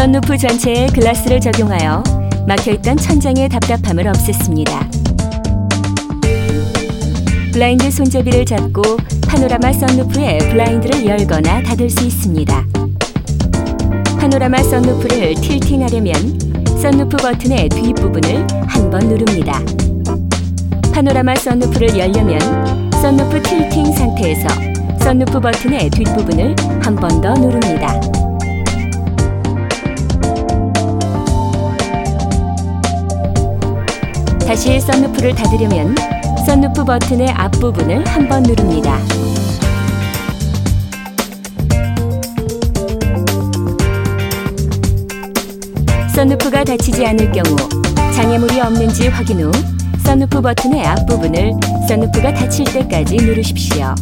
[0.00, 2.02] 썬루프 전체에 글라스를 적용하여
[2.48, 4.72] 막혀있던 천장의 답답함을 없앴습니다.
[7.52, 8.80] 블라인드 손잡이를 잡고
[9.28, 12.64] 파노라마 썬루프의 블라인드를 열거나 닫을 수 있습니다.
[14.18, 16.14] 파노라마 썬루프를 tilting하려면
[16.80, 19.60] 썬루프 버튼의 뒷부분을 한 번 누릅니다.
[20.94, 22.40] 파노라마 썬루프를 열려면
[23.02, 24.48] 썬루프 tilting 상태에서
[25.00, 27.99] 썬루프 버튼의 뒷부분을 한 번 더 누릅니다.
[34.50, 35.94] 다시 썬루프를 닫으려면
[36.44, 38.98] 썬루프 버튼의 앞부분을 한 번 누릅니다.
[46.16, 47.56] 썬루프가 닫히지 않을 경우
[48.12, 49.52] 장애물이 없는지 확인 후
[50.04, 51.52] 썬루프 버튼의 앞부분을
[51.88, 53.94] 썬루프가 닫힐 때까지 누르십시오.